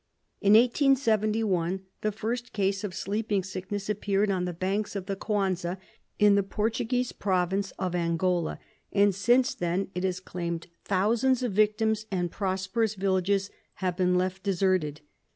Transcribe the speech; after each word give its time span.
In 0.41 0.53
1871 0.53 1.83
the 2.01 2.11
first 2.11 2.53
case 2.53 2.83
of 2.83 2.95
sleeping 2.95 3.43
sickness 3.43 3.87
appeared 3.87 4.31
on 4.31 4.45
the 4.45 4.51
banks 4.51 4.95
of 4.95 5.05
the 5.05 5.15
Quanza, 5.15 5.77
in 6.17 6.33
the 6.33 6.41
Portuguese 6.41 7.11
province 7.11 7.69
of 7.77 7.93
Angola, 7.93 8.57
and 8.91 9.13
since 9.13 9.53
then 9.53 9.91
it 9.93 10.03
has 10.03 10.19
claimed 10.19 10.65
thousands 10.85 11.43
of 11.43 11.51
victims 11.51 12.07
and 12.09 12.31
prosperous 12.31 12.95
villages 12.95 13.51
have 13.75 13.95
been 13.95 14.15
left 14.17 14.41
deserted. 14.41 15.01